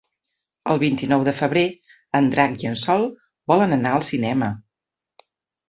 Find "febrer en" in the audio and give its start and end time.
1.41-2.31